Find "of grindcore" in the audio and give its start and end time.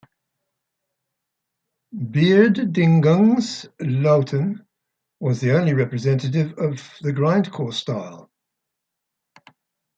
6.57-7.71